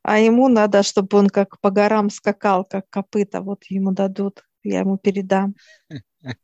А 0.02 0.18
ему 0.18 0.48
надо, 0.48 0.82
чтобы 0.82 1.16
он 1.18 1.28
как 1.28 1.60
по 1.60 1.70
горам 1.70 2.10
скакал, 2.10 2.64
как 2.64 2.88
копыта. 2.90 3.40
Вот 3.40 3.64
ему 3.64 3.92
дадут, 3.92 4.44
я 4.64 4.80
ему 4.80 4.98
передам. 4.98 5.54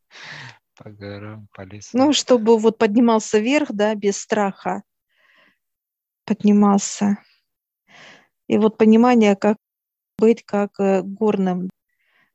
По 0.81 0.89
горам, 0.89 1.49
по 1.53 1.63
лесу. 1.63 1.89
Ну, 1.91 2.13
чтобы 2.13 2.57
вот 2.57 2.77
поднимался 2.77 3.39
вверх, 3.39 3.67
да, 3.73 3.93
без 3.95 4.17
страха. 4.17 4.83
Поднимался. 6.23 7.17
И 8.47 8.57
вот 8.57 8.77
понимание, 8.77 9.35
как 9.35 9.57
быть 10.17 10.45
как 10.45 10.79
э, 10.79 11.01
горным 11.01 11.69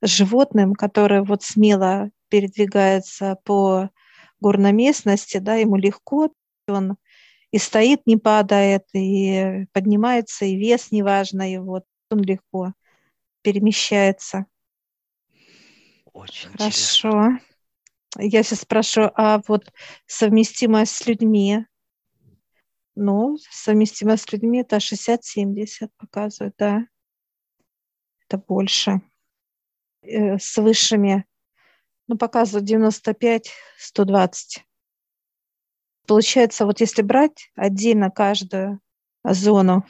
животным, 0.02 0.74
которое 0.74 1.22
вот 1.22 1.42
смело 1.42 2.10
передвигается 2.28 3.38
по 3.44 3.88
горной 4.40 4.72
местности, 4.72 5.38
да, 5.38 5.54
ему 5.56 5.76
легко, 5.76 6.32
он 6.68 6.96
и 7.50 7.58
стоит, 7.58 8.06
не 8.06 8.16
падает, 8.16 8.84
и 8.92 9.66
поднимается, 9.72 10.44
и 10.44 10.56
вес 10.56 10.90
неважно, 10.90 11.44
вот 11.62 11.84
он 12.10 12.22
легко 12.22 12.72
перемещается. 13.42 14.46
Очень 16.12 16.50
Хорошо. 16.50 17.08
Интересно. 17.08 17.40
Я 18.18 18.42
сейчас 18.42 18.60
спрошу, 18.60 19.10
а 19.14 19.40
вот 19.48 19.72
совместимость 20.06 20.94
с 20.94 21.06
людьми? 21.06 21.66
Ну, 22.94 23.36
совместимость 23.50 24.28
с 24.28 24.32
людьми 24.32 24.60
это 24.60 24.78
60-70 24.78 25.90
показывает, 25.96 26.54
да. 26.56 26.86
Это 28.26 28.38
больше. 28.38 29.00
Э, 30.02 30.38
с 30.38 30.56
высшими 30.56 31.24
ну, 32.08 32.16
показывает 32.16 32.64
95, 32.64 33.50
120. 33.78 34.64
Получается, 36.06 36.66
вот 36.66 36.80
если 36.80 37.02
брать 37.02 37.50
отдельно 37.54 38.10
каждую 38.10 38.80
зону. 39.24 39.86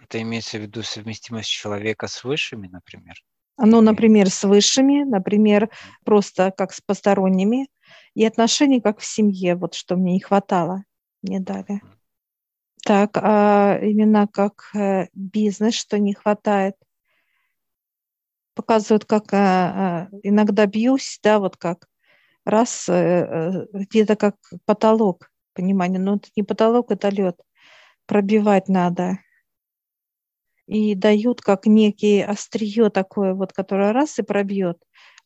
Это 0.00 0.20
имеется 0.20 0.58
в 0.58 0.62
виду 0.62 0.82
совместимость 0.82 1.50
человека 1.50 2.08
с 2.08 2.24
высшими, 2.24 2.66
например? 2.66 3.14
Ну, 3.56 3.80
например, 3.82 4.30
с 4.30 4.42
высшими, 4.42 5.04
например, 5.04 5.70
просто 6.04 6.50
как 6.50 6.72
с 6.72 6.80
посторонними, 6.80 7.68
и 8.14 8.24
отношения 8.24 8.80
как 8.80 9.00
в 9.00 9.04
семье, 9.04 9.54
вот 9.54 9.74
что 9.74 9.96
мне 9.96 10.14
не 10.14 10.20
хватало, 10.20 10.84
мне 11.22 11.40
дали. 11.40 11.82
Так, 12.82 13.18
а 13.18 13.78
именно 13.82 14.26
как 14.26 14.70
э, 14.74 15.08
бизнес, 15.12 15.74
что 15.74 15.98
не 15.98 16.14
хватает? 16.14 16.76
Показывают, 18.54 19.04
как 19.04 19.32
а, 19.32 20.08
иногда 20.22 20.66
бьюсь, 20.66 21.18
да, 21.22 21.38
вот 21.38 21.56
как 21.56 21.86
раз 22.44 22.88
где-то 22.88 24.16
как 24.16 24.36
потолок, 24.64 25.30
понимание, 25.54 26.00
но 26.00 26.16
это 26.16 26.28
не 26.36 26.42
потолок, 26.42 26.90
это 26.90 27.08
лед. 27.10 27.40
Пробивать 28.06 28.68
надо. 28.68 29.18
И 30.66 30.94
дают 30.94 31.40
как 31.40 31.66
некие 31.66 32.24
острие 32.24 32.90
такое, 32.90 33.34
вот, 33.34 33.52
которое 33.52 33.92
раз 33.92 34.18
и 34.18 34.22
пробьет. 34.22 34.78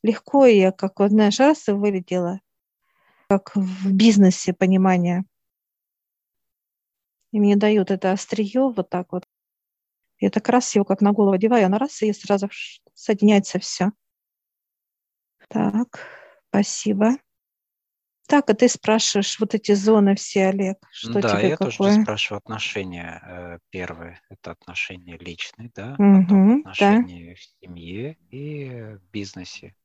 Легко 0.02 0.47
я, 0.47 0.73
как 0.73 1.00
вот, 1.00 1.11
знаешь, 1.11 1.38
раз 1.38 1.69
и 1.69 1.73
вылетела. 1.73 2.40
Как 3.28 3.52
в 3.54 3.93
бизнесе 3.93 4.52
понимание 4.52 5.25
и 7.35 7.40
мне 7.40 7.57
дают 7.57 7.90
это 7.90 8.12
острие 8.12 8.71
вот 8.71 8.88
так 8.90 9.11
вот. 9.11 9.25
Я 10.25 10.31
так 10.31 10.49
раз 10.49 10.75
его 10.75 10.87
как 10.87 11.02
на 11.02 11.12
голову 11.12 11.35
одеваю, 11.35 11.66
она 11.66 11.78
раз, 11.78 12.00
и 12.00 12.11
сразу 12.14 12.49
соединяется 12.95 13.59
все. 13.59 13.90
Так, 15.49 16.00
спасибо. 16.49 17.19
Так, 18.26 18.49
а 18.49 18.54
ты 18.54 18.71
спрашиваешь 18.71 19.38
вот 19.38 19.54
эти 19.54 19.73
зоны 19.73 20.14
все, 20.14 20.47
Олег, 20.47 20.78
что 20.90 21.21
да, 21.21 21.37
тебе 21.37 21.50
я 21.50 21.57
какое? 21.59 21.73
тоже 21.73 22.02
спрашиваю 22.02 22.38
отношения. 22.38 23.23
Э, 23.23 23.59
первое– 23.69 24.19
это 24.31 24.52
отношения 24.52 25.19
личные, 25.19 25.71
да, 25.75 25.95
угу, 25.99 26.23
потом 26.23 26.61
отношения 26.61 27.28
да. 27.28 27.35
в 27.35 27.43
семье 27.61 28.16
и 28.31 28.71
в 28.95 29.02
бизнесе. 29.11 29.76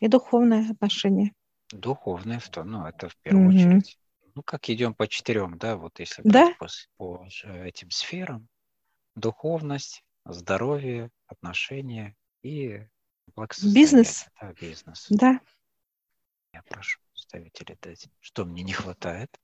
И 0.00 0.08
духовные 0.08 0.70
отношения. 0.70 1.32
Духовные, 1.72 2.40
ну, 2.62 2.84
это 2.84 3.08
в 3.08 3.16
первую 3.22 3.48
угу. 3.48 3.56
очередь 3.56 3.98
ну, 4.34 4.42
как 4.42 4.68
идем 4.68 4.94
по 4.94 5.06
четырем, 5.06 5.58
да, 5.58 5.76
вот 5.76 5.98
если 6.00 6.22
да? 6.24 6.54
по, 6.58 6.66
по 6.96 7.26
этим 7.44 7.90
сферам, 7.90 8.48
духовность, 9.14 10.04
здоровье, 10.24 11.10
отношения 11.26 12.16
и 12.42 12.86
Бизнес. 13.62 14.26
Да, 14.40 14.52
бизнес. 14.52 15.06
Да. 15.10 15.40
Я 16.52 16.62
прошу 16.62 17.00
представителей 17.12 17.76
дать. 17.80 18.08
Что 18.20 18.44
мне 18.44 18.62
не 18.62 18.72
хватает? 18.72 19.40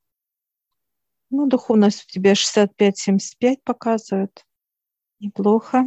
Ну, 1.31 1.49
духовность 1.49 2.05
у 2.05 2.09
тебя 2.09 2.33
65-75 2.35 3.57
показывает. 3.65 4.45
Неплохо. 5.19 5.85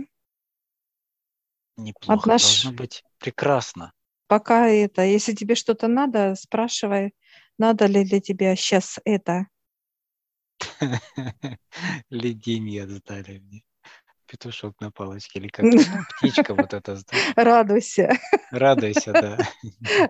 Неплохо. 1.77 2.19
Отнош... 2.19 2.41
Должно 2.41 2.71
быть 2.73 3.03
прекрасно. 3.19 3.93
Пока 4.27 4.67
это, 4.67 5.03
если 5.03 5.33
тебе 5.33 5.55
что-то 5.55 5.87
надо, 5.87 6.35
спрашивай 6.35 7.13
надо 7.57 7.85
ли 7.85 8.03
для 8.03 8.19
тебя 8.19 8.55
сейчас 8.55 8.99
это? 9.05 9.47
Леденец 12.09 12.89
сдали 12.89 13.39
мне. 13.39 13.63
Петушок 14.33 14.73
на 14.81 14.89
палочке 14.89 15.37
или 15.37 15.47
как 15.47 15.63
ну, 15.63 15.79
птичка 16.17 16.55
вот 16.55 16.73
эта. 16.73 16.97
Радуйся. 17.35 18.17
Радуйся, 18.49 19.11
да. 19.11 19.37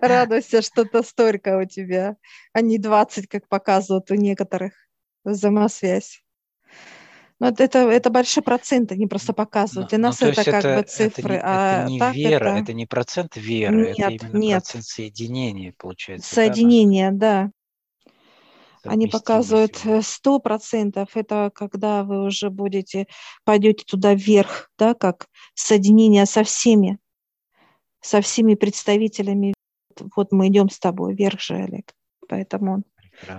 Радуйся, 0.00 0.62
что-то 0.62 1.02
столько 1.02 1.58
у 1.58 1.66
тебя, 1.66 2.16
а 2.54 2.62
не 2.62 2.78
20, 2.78 3.28
как 3.28 3.46
показывают 3.48 4.10
у 4.10 4.14
некоторых 4.14 4.72
взаимосвязь. 5.24 6.22
Но 7.38 7.48
это, 7.48 7.64
это, 7.64 7.78
это 7.80 8.08
большие 8.08 8.42
проценты, 8.42 8.96
не 8.96 9.06
просто 9.06 9.34
показывают. 9.34 9.90
Для 9.90 9.98
ну, 9.98 10.04
нас 10.04 10.22
это 10.22 10.42
как 10.42 10.64
это, 10.64 10.76
бы 10.78 10.82
цифры. 10.84 11.34
Это, 11.34 11.44
а 11.44 11.82
это 11.82 11.90
не 11.90 11.98
так 11.98 12.14
вера, 12.14 12.48
это... 12.48 12.62
это 12.62 12.72
не 12.72 12.86
процент 12.86 13.36
веры, 13.36 13.88
нет, 13.88 13.98
это 13.98 14.26
именно 14.26 14.38
нет. 14.38 14.62
процент 14.62 14.84
соединения, 14.84 15.74
получается. 15.76 16.34
Соединение, 16.34 17.10
да. 17.10 17.42
да. 17.42 17.50
Они 18.84 19.06
показывают 19.06 19.80
э, 19.84 20.02
сто 20.02 20.38
процентов. 20.38 21.16
Это 21.16 21.50
когда 21.54 22.04
вы 22.04 22.24
уже 22.24 22.50
будете, 22.50 23.06
пойдете 23.44 23.84
туда 23.86 24.14
вверх, 24.14 24.70
да, 24.78 24.94
как 24.94 25.28
соединение 25.54 26.26
со 26.26 26.44
всеми, 26.44 26.98
со 28.00 28.20
всеми 28.20 28.54
представителями. 28.54 29.54
Вот 30.16 30.32
мы 30.32 30.48
идем 30.48 30.68
с 30.68 30.78
тобой 30.78 31.14
вверх 31.14 31.40
же, 31.40 31.54
Олег. 31.54 31.92
Поэтому 32.28 32.84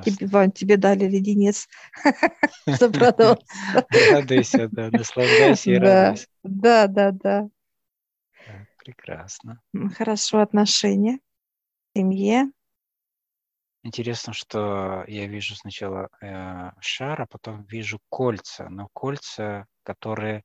Тебе, 0.03 0.51
тебе 0.51 0.77
дали 0.77 1.05
леденец, 1.05 1.67
чтобы 2.75 2.97
радоваться. 2.97 3.45
Радуйся, 4.11 4.69
да, 4.69 4.89
наслаждайся 4.89 5.71
и 5.71 5.75
радуйся. 5.75 6.27
Да, 6.43 6.87
да, 6.87 7.11
да. 7.11 7.49
Прекрасно. 8.77 9.61
Хорошо 9.95 10.39
отношения 10.39 11.19
семье. 11.95 12.51
Интересно, 13.85 14.33
что 14.33 15.05
я 15.07 15.27
вижу 15.27 15.55
сначала 15.55 16.09
э, 16.19 16.71
шар, 16.79 17.21
а 17.21 17.27
потом 17.27 17.61
вижу 17.65 17.99
кольца, 18.09 18.67
но 18.67 18.89
кольца, 18.93 19.67
которые 19.83 20.43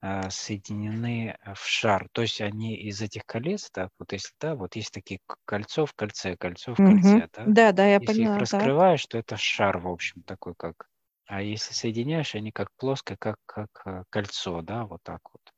а, 0.00 0.30
соединены 0.30 1.36
э, 1.38 1.54
в 1.54 1.66
шар. 1.66 2.08
То 2.12 2.22
есть 2.22 2.40
они 2.40 2.74
из 2.74 3.02
этих 3.02 3.26
колец, 3.26 3.68
так, 3.70 3.90
вот 3.98 4.12
если, 4.12 4.32
да, 4.40 4.54
вот 4.54 4.76
есть 4.76 4.92
такие 4.92 5.20
кольцо 5.44 5.84
в 5.84 5.92
кольце, 5.92 6.38
кольцо 6.38 6.72
в 6.72 6.78
кольце, 6.78 7.16
угу. 7.16 7.28
да? 7.34 7.44
Да, 7.46 7.72
да, 7.72 7.86
я 7.86 7.98
если 7.98 8.14
поняла. 8.14 8.36
их 8.36 8.40
раскрываешь, 8.40 9.06
то 9.08 9.18
это 9.18 9.36
шар, 9.36 9.76
в 9.76 9.86
общем, 9.86 10.22
такой 10.22 10.54
как. 10.54 10.88
А 11.26 11.42
если 11.42 11.74
соединяешь, 11.74 12.34
они 12.34 12.50
как 12.50 12.68
плоское, 12.78 13.18
как, 13.18 13.36
как 13.44 13.68
э, 13.84 14.04
кольцо, 14.08 14.62
да, 14.62 14.86
вот 14.86 15.02
так 15.02 15.20
вот. 15.34 15.52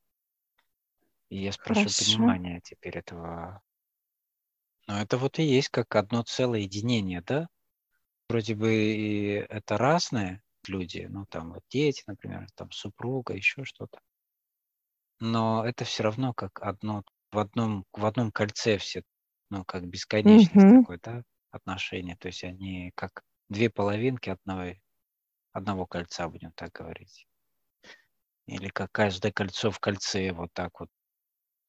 И 1.29 1.39
я 1.39 1.53
спрашиваю 1.53 1.93
Хорошо. 1.93 2.05
понимание 2.05 2.61
теперь 2.65 2.99
этого. 2.99 3.63
Но 4.89 5.01
это 5.01 5.17
вот 5.17 5.39
и 5.39 5.45
есть 5.45 5.69
как 5.69 5.95
одно 5.97 6.23
целое 6.25 6.61
единение, 6.61 7.21
да? 7.23 7.49
Вроде 8.29 8.55
бы 8.57 8.75
и 8.75 9.27
это 9.49 9.79
разные 9.79 10.43
люди, 10.69 11.07
ну 11.11 11.27
там 11.27 11.53
вот 11.55 11.65
дети, 11.71 12.05
например, 12.07 12.47
там 12.57 12.71
супруга, 12.73 13.35
еще 13.35 13.65
что-то 13.65 14.01
но 15.21 15.65
это 15.67 15.85
все 15.85 16.03
равно 16.03 16.33
как 16.35 16.61
одно 16.63 17.03
в 17.33 17.39
одном 17.39 17.85
в 17.93 18.05
одном 18.07 18.31
кольце 18.33 18.79
все, 18.79 19.03
ну 19.51 19.65
как 19.65 19.87
бесконечность 19.89 20.67
Мгм. 20.67 20.87
такой, 20.87 20.99
да, 21.03 21.23
отношения. 21.51 22.17
То 22.17 22.29
есть 22.29 22.45
они 22.45 22.93
как 22.95 23.23
две 23.49 23.71
половинки 23.71 24.31
одного 24.31 24.75
одного 25.53 25.87
кольца, 25.87 26.29
будем 26.29 26.53
так 26.53 26.73
говорить. 26.73 27.27
Или 28.47 28.69
как 28.71 28.91
каждое 28.91 29.31
кольцо 29.31 29.71
в 29.71 29.79
кольце, 29.79 30.33
вот 30.33 30.53
так 30.53 30.81
вот. 30.81 30.91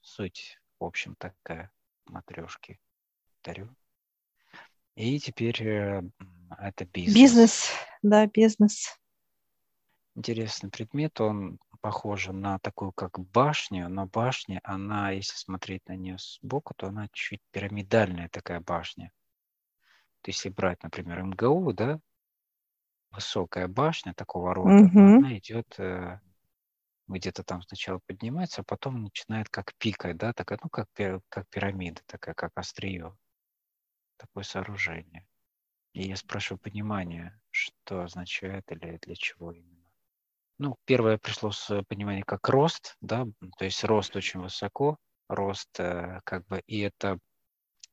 Суть, 0.02 0.60
в 0.80 0.86
общем, 0.86 1.16
такая 1.18 1.72
матрешки. 2.06 2.80
Дарю. 3.48 3.74
И 4.96 5.20
теперь 5.20 5.64
э, 5.64 6.04
это 6.60 6.86
бизнес. 6.86 7.16
Бизнес, 7.16 7.70
да, 8.02 8.28
бизнес. 8.28 9.00
Интересный 10.16 10.70
предмет, 10.70 11.22
он 11.22 11.58
похожа 11.80 12.34
на 12.34 12.60
такую 12.60 12.92
как 12.92 13.20
башню, 13.20 13.88
но 13.88 14.06
башня, 14.06 14.60
она, 14.66 15.12
если 15.12 15.38
смотреть 15.38 15.88
на 15.88 15.96
нее 15.96 16.18
сбоку, 16.20 16.74
то 16.76 16.88
она 16.88 17.08
чуть 17.14 17.40
пирамидальная 17.52 18.28
такая 18.28 18.60
башня. 18.60 19.14
То 20.24 20.30
есть, 20.30 20.44
если 20.44 20.50
брать, 20.50 20.84
например, 20.84 21.24
МГУ, 21.24 21.72
да, 21.72 22.02
высокая 23.12 23.70
башня 23.70 24.14
такого 24.14 24.54
рода, 24.54 24.84
угу. 24.84 25.00
она 25.00 25.38
идет 25.38 25.74
э, 25.80 26.20
где-то 27.08 27.44
там 27.44 27.62
сначала 27.62 28.02
поднимается, 28.06 28.62
а 28.62 28.66
потом 28.66 29.04
начинает 29.04 29.48
как 29.48 29.74
пикать, 29.76 30.18
да, 30.18 30.34
такая, 30.34 30.60
ну, 30.62 30.70
как, 30.70 30.90
как 31.30 31.48
пирамида, 31.50 32.02
такая, 32.08 32.36
как 32.36 32.52
острие. 32.56 33.16
Такое 34.18 34.44
сооружение. 34.44 35.26
И 35.94 36.08
я 36.08 36.16
спрашиваю 36.16 36.60
понимание, 36.60 37.40
что 37.52 38.04
означает 38.04 38.72
или 38.72 39.00
для 39.02 39.16
чего 39.16 39.52
именно. 39.52 39.78
Ну, 40.60 40.76
первое 40.86 41.18
пришло 41.18 41.52
с 41.52 41.84
понимания 41.88 42.24
как 42.24 42.50
рост, 42.50 42.96
да, 43.00 43.26
то 43.58 43.66
есть 43.66 43.84
рост 43.84 44.16
очень 44.16 44.40
высоко, 44.40 44.98
рост 45.30 45.70
э, 45.80 46.20
как 46.24 46.48
бы, 46.48 46.62
и 46.66 46.80
это 46.80 47.20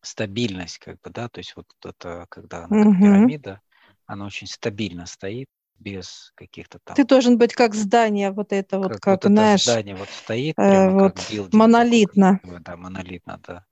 стабильность, 0.00 0.78
как 0.78 0.98
бы, 1.02 1.10
да, 1.10 1.28
то 1.28 1.40
есть 1.40 1.54
вот 1.56 1.66
это, 1.84 2.26
когда 2.30 2.64
она 2.64 2.84
как 2.84 2.98
пирамида, 2.98 3.60
она 4.06 4.26
очень 4.26 4.46
стабильно 4.46 5.04
стоит, 5.04 5.48
без 5.78 6.32
каких-то 6.36 6.78
там... 6.78 6.96
Ты 6.96 7.04
должен 7.04 7.36
быть 7.36 7.52
как 7.54 7.74
здание, 7.74 8.30
вот 8.30 8.52
это 8.52 8.78
вот, 8.78 8.92
как, 8.92 9.00
как 9.00 9.24
вот 9.24 9.32
знаешь... 9.32 9.62
Это 9.62 9.72
здание 9.72 9.96
вот 9.96 10.08
стоит, 10.08 10.58
э, 10.58 10.70
прямо 10.70 11.02
вот 11.02 11.16
как 11.16 11.30
билдинг. 11.30 11.54
Монолитно. 11.54 12.40
Такой, 12.42 12.60
да, 12.60 12.76
монолитно, 12.76 13.40
да. 13.46 13.66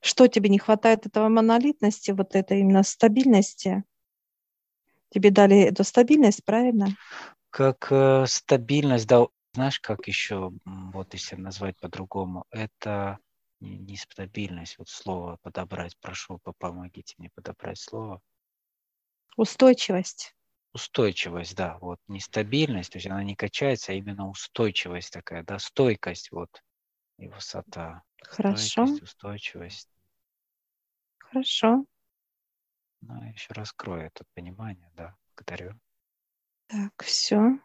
Что 0.00 0.26
тебе 0.26 0.48
не 0.48 0.58
хватает 0.58 1.06
этого 1.06 1.28
монолитности, 1.28 2.10
вот 2.10 2.34
этой 2.34 2.60
именно 2.60 2.82
стабильности? 2.82 3.84
Тебе 5.10 5.30
дали 5.30 5.60
эту 5.60 5.84
стабильность, 5.84 6.44
правильно? 6.44 6.88
Как 7.50 7.88
э, 7.90 8.26
стабильность, 8.26 9.08
да, 9.08 9.26
знаешь, 9.54 9.80
как 9.80 10.06
еще, 10.06 10.52
вот 10.64 11.14
если 11.14 11.34
назвать 11.34 11.76
по-другому, 11.78 12.44
это 12.50 13.18
не, 13.60 13.76
не 13.76 13.96
стабильность, 13.96 14.78
вот 14.78 14.88
слово 14.88 15.38
подобрать, 15.42 15.96
прошу, 16.00 16.40
помогите 16.58 17.14
мне 17.18 17.30
подобрать 17.34 17.78
слово. 17.78 18.20
Устойчивость. 19.36 20.34
Устойчивость, 20.72 21.56
да, 21.56 21.78
вот 21.80 21.98
не 22.06 22.20
стабильность, 22.20 22.92
то 22.92 22.98
есть 22.98 23.08
она 23.08 23.24
не 23.24 23.34
качается, 23.34 23.90
а 23.90 23.96
именно 23.96 24.28
устойчивость 24.28 25.12
такая, 25.12 25.42
да, 25.42 25.58
стойкость, 25.58 26.30
вот, 26.30 26.62
и 27.20 27.28
высота. 27.28 28.02
Хорошо. 28.22 28.86
Стойкость, 28.86 29.02
устойчивость. 29.02 29.88
Хорошо. 31.18 31.84
Ну, 33.02 33.22
еще 33.32 33.52
раскрою 33.52 34.06
это 34.06 34.24
понимание, 34.34 34.90
да. 34.94 35.14
Благодарю. 35.36 35.78
Так, 36.66 36.92
все. 37.04 37.58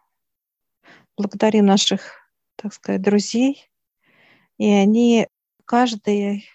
Благодарим 1.16 1.66
наших, 1.66 2.30
так 2.56 2.72
сказать, 2.72 3.02
друзей. 3.02 3.68
И 4.58 4.70
они, 4.70 5.28
каждый 5.64 6.48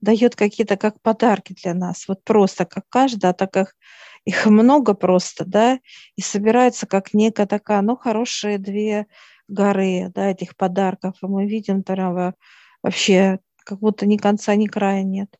дает 0.00 0.36
какие-то 0.36 0.76
как 0.76 1.00
подарки 1.00 1.54
для 1.54 1.74
нас. 1.74 2.08
Вот 2.08 2.24
просто 2.24 2.64
как 2.64 2.88
каждый, 2.88 3.30
а 3.30 3.32
так 3.32 3.52
как 3.52 3.76
их 4.24 4.46
много 4.46 4.94
просто, 4.94 5.44
да, 5.44 5.80
и 6.16 6.20
собирается 6.20 6.86
как 6.86 7.14
некая 7.14 7.46
такая, 7.46 7.80
ну, 7.80 7.96
хорошие 7.96 8.58
две 8.58 9.06
горы, 9.48 10.10
да, 10.14 10.30
этих 10.30 10.56
подарков. 10.56 11.16
И 11.22 11.26
мы 11.26 11.46
видим 11.46 11.82
прямо 11.82 12.34
вообще, 12.82 13.40
как 13.64 13.80
будто 13.80 14.06
ни 14.06 14.16
конца, 14.16 14.54
ни 14.54 14.66
края 14.66 15.02
нет. 15.02 15.34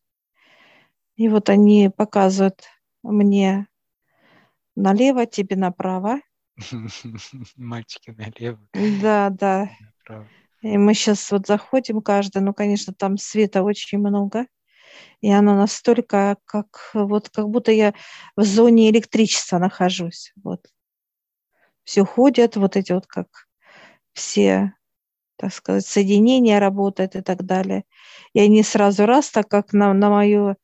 И 1.16 1.29
вот 1.29 1.49
они 1.49 1.90
показывают 1.94 2.64
мне 3.03 3.66
налево, 4.77 5.27
тебе 5.27 5.57
направо. 5.57 6.21
Мальчики 7.57 8.11
налево. 8.11 8.61
Да, 8.73 9.31
да. 9.31 9.71
Направо. 9.81 10.29
И 10.61 10.77
мы 10.77 10.94
сейчас 10.94 11.31
вот 11.31 11.47
заходим 11.47 12.01
каждый, 12.03 12.42
ну, 12.42 12.53
конечно, 12.53 12.92
там 12.92 13.16
света 13.16 13.62
очень 13.62 13.99
много. 13.99 14.47
И 15.21 15.31
оно 15.31 15.55
настолько, 15.55 16.37
как 16.44 16.90
вот 16.94 17.29
как 17.29 17.49
будто 17.49 17.71
я 17.71 17.94
в 18.37 18.42
зоне 18.42 18.90
электричества 18.90 19.59
нахожусь. 19.59 20.33
Вот. 20.42 20.66
Все 21.85 22.05
ходят, 22.05 22.57
вот 22.57 22.77
эти 22.77 22.92
вот 22.92 23.07
как 23.07 23.48
все, 24.19 24.75
так 25.37 25.53
сказать, 25.53 25.87
соединения 25.87 26.59
работают 26.59 27.17
и 27.17 27.23
так 27.23 27.45
далее. 27.45 27.85
И 28.33 28.41
они 28.41 28.63
сразу 28.63 29.07
раз, 29.07 29.31
так 29.31 29.49
как 29.49 29.73
на, 29.73 29.95
на 29.95 30.11
мою 30.11 30.57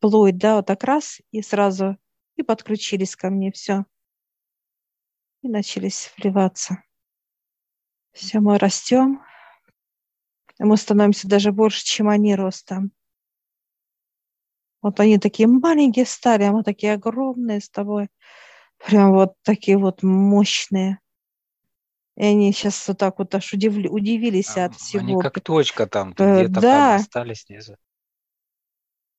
плоть, 0.00 0.38
да, 0.38 0.56
вот 0.56 0.66
так 0.66 0.84
раз, 0.84 1.20
и 1.32 1.42
сразу 1.42 1.96
и 2.36 2.42
подключились 2.42 3.16
ко 3.16 3.28
мне, 3.28 3.50
все. 3.52 3.84
И 5.42 5.48
начались 5.48 6.12
вливаться. 6.16 6.82
Все, 8.12 8.40
мы 8.40 8.58
растем, 8.58 9.22
мы 10.58 10.76
становимся 10.76 11.28
даже 11.28 11.50
больше, 11.50 11.84
чем 11.84 12.08
они 12.08 12.36
ростом. 12.36 12.92
Вот 14.82 15.00
они 15.00 15.18
такие 15.18 15.48
маленькие 15.48 16.06
стали, 16.06 16.44
а 16.44 16.52
мы 16.52 16.62
такие 16.62 16.94
огромные 16.94 17.60
с 17.60 17.68
тобой. 17.68 18.08
Прям 18.78 19.12
вот 19.12 19.34
такие 19.42 19.78
вот 19.78 20.02
мощные. 20.02 20.98
И 22.22 22.24
они 22.24 22.52
сейчас 22.52 22.86
вот 22.86 22.98
так 22.98 23.18
вот 23.18 23.34
аж 23.34 23.52
удивли, 23.52 23.88
удивились 23.88 24.56
а, 24.56 24.66
от 24.66 24.76
всего. 24.76 25.02
Они 25.02 25.20
как 25.20 25.40
точка 25.40 25.88
там, 25.88 26.14
э, 26.16 26.44
где-то 26.44 26.60
да. 26.60 26.60
там 26.60 27.00
остались 27.00 27.40
снизу. 27.40 27.76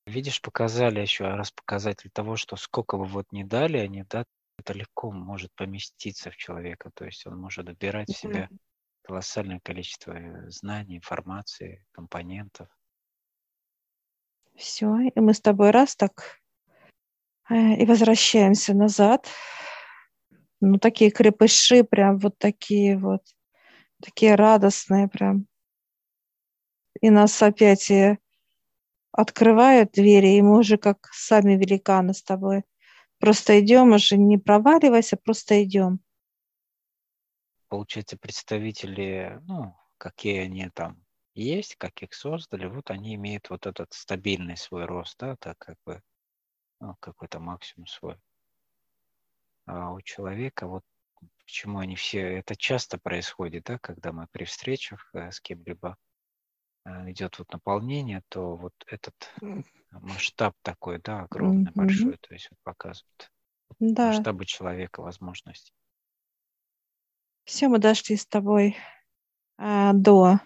Видишь, 0.08 0.42
показали 0.42 1.02
еще 1.02 1.26
раз 1.26 1.52
показатель 1.52 2.10
того, 2.12 2.38
что 2.38 2.56
сколько 2.56 2.96
бы 2.96 3.04
вот 3.04 3.26
не 3.34 3.44
дали 3.44 3.78
они, 3.78 4.06
да, 4.10 4.24
это 4.58 4.72
легко 4.72 5.12
может 5.12 5.52
поместиться 5.54 6.32
в 6.32 6.38
человека. 6.38 6.92
То 6.94 7.04
есть 7.04 7.28
он 7.28 7.38
может 7.38 7.66
добирать 7.66 8.08
в 8.08 8.18
себя 8.18 8.48
колоссальное 9.02 9.60
количество 9.62 10.14
э, 10.14 10.50
знаний, 10.50 10.96
информации, 10.96 11.86
компонентов. 11.92 12.70
Все, 14.56 14.98
и 15.14 15.20
мы 15.20 15.34
с 15.34 15.42
тобой 15.42 15.72
раз 15.72 15.98
так 15.98 16.40
э, 17.50 17.54
и 17.54 17.86
возвращаемся 17.86 18.74
назад. 18.74 19.28
Ну, 20.66 20.78
такие 20.78 21.12
крепыши, 21.12 21.84
прям 21.84 22.18
вот 22.20 22.38
такие 22.38 22.98
вот, 22.98 23.22
такие 24.02 24.36
радостные 24.36 25.08
прям. 25.10 25.46
И 27.02 27.10
нас 27.10 27.42
опять 27.42 27.92
и 27.92 28.18
открывают 29.12 29.92
двери, 29.92 30.38
и 30.38 30.42
мы 30.42 30.60
уже 30.60 30.78
как 30.78 31.08
сами 31.12 31.56
великаны 31.56 32.14
с 32.14 32.24
тобой. 32.24 32.64
Просто 33.20 33.60
идем 33.60 33.92
уже, 33.92 34.18
не 34.18 34.38
проваливайся, 34.38 35.18
просто 35.18 35.62
идем 35.64 36.00
получается, 37.74 38.18
представители, 38.18 39.42
ну, 39.48 39.76
какие 39.98 40.42
они 40.42 40.70
там 40.70 41.04
есть, 41.34 41.76
как 41.78 42.04
их 42.04 42.14
создали, 42.14 42.68
вот 42.68 42.92
они 42.92 43.16
имеют 43.16 43.50
вот 43.50 43.66
этот 43.66 43.92
стабильный 43.94 44.56
свой 44.58 44.86
рост, 44.86 45.18
да, 45.18 45.36
так 45.38 45.58
как 45.58 45.78
бы 45.84 46.04
ну, 46.80 46.96
какой-то 47.00 47.40
максимум 47.40 47.88
свой. 47.88 48.18
А 49.66 49.92
у 49.92 50.02
человека 50.02 50.68
вот 50.68 50.84
почему 51.40 51.80
они 51.80 51.96
все, 51.96 52.20
это 52.20 52.56
часто 52.56 52.98
происходит, 52.98 53.66
да, 53.66 53.78
когда 53.80 54.12
мы 54.12 54.28
при 54.32 54.46
встречах 54.46 55.10
э, 55.14 55.32
с 55.32 55.40
кем-либо 55.40 55.98
э, 56.86 57.12
идет 57.12 57.40
вот 57.40 57.52
наполнение, 57.52 58.22
то 58.30 58.56
вот 58.56 58.74
этот 58.88 59.14
масштаб 59.92 60.56
такой, 60.62 61.00
да, 61.00 61.22
огромный, 61.22 61.72
mm-hmm. 61.72 61.76
большой, 61.76 62.18
то 62.18 62.34
есть 62.34 62.50
вот 62.50 62.60
показывает 62.64 63.32
да. 63.80 64.08
масштабы 64.08 64.46
человека, 64.46 65.02
возможностей. 65.02 65.74
Все, 67.46 67.68
мы 67.68 67.80
дошли 67.80 68.16
с 68.16 68.26
тобой 68.26 68.78
а, 69.58 69.94
до 69.94 70.40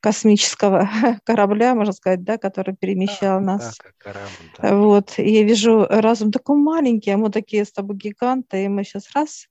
космического 0.00 0.88
корабля, 1.24 1.74
можно 1.74 1.92
сказать, 1.92 2.22
да, 2.22 2.38
который 2.38 2.76
перемещал 2.76 3.40
да, 3.40 3.46
нас. 3.46 3.76
Да, 3.78 3.90
корабль, 3.98 4.28
да. 4.58 4.76
Вот, 4.76 5.18
и 5.18 5.30
я 5.30 5.42
вижу 5.42 5.86
разум 5.88 6.30
такой 6.30 6.56
маленький, 6.56 7.10
а 7.10 7.16
мы 7.16 7.30
такие 7.30 7.64
с 7.64 7.72
тобой 7.72 7.96
гиганты, 7.96 8.64
и 8.64 8.68
мы 8.68 8.84
сейчас 8.84 9.10
раз 9.14 9.48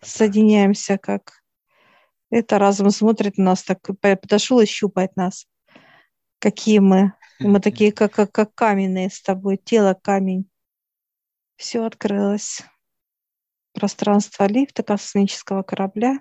да. 0.00 0.06
соединяемся, 0.06 0.98
как 0.98 1.42
это 2.30 2.58
разум 2.58 2.90
смотрит 2.90 3.38
на 3.38 3.44
нас, 3.44 3.62
так 3.62 3.80
подошел 4.00 4.60
и 4.60 4.66
щупает 4.66 5.16
нас, 5.16 5.46
какие 6.38 6.78
мы. 6.78 7.12
И 7.38 7.46
мы 7.46 7.60
такие, 7.60 7.92
как, 7.92 8.12
как, 8.12 8.32
как 8.32 8.54
каменные 8.54 9.10
с 9.10 9.20
тобой, 9.20 9.56
тело 9.56 9.98
камень. 10.00 10.48
Все 11.56 11.84
открылось 11.84 12.62
пространство 13.72 14.46
лифта 14.46 14.82
космического 14.82 15.62
корабля 15.62 16.20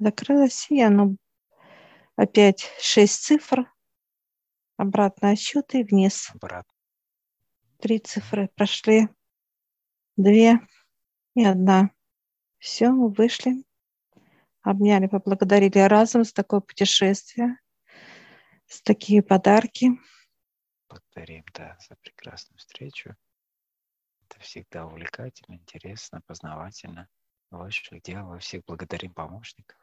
закрылось, 0.00 0.66
и 0.70 0.80
оно 0.80 1.16
опять 2.20 2.70
шесть 2.78 3.22
цифр, 3.22 3.72
обратный 4.76 5.32
отсчет 5.32 5.74
и 5.74 5.82
вниз. 5.82 6.30
Обратно. 6.34 6.74
Три 7.80 7.98
цифры 7.98 8.48
прошли, 8.54 9.08
две 10.16 10.60
и 11.34 11.44
одна. 11.44 11.90
Все, 12.58 12.90
мы 12.90 13.08
вышли, 13.08 13.64
обняли, 14.60 15.06
поблагодарили 15.06 15.78
разом 15.78 16.24
за 16.24 16.34
такое 16.34 16.60
путешествие, 16.60 17.56
за 18.68 18.82
такие 18.84 19.22
подарки. 19.22 19.92
Благодарим, 20.90 21.46
да, 21.54 21.78
за 21.88 21.96
прекрасную 21.96 22.58
встречу 22.58 23.16
всегда 24.40 24.86
увлекательно, 24.86 25.56
интересно, 25.56 26.20
познавательно. 26.26 27.08
Высших 27.50 28.02
дел 28.02 28.26
во 28.26 28.38
всех 28.38 28.64
благодарим 28.64 29.12
помощников. 29.12 29.79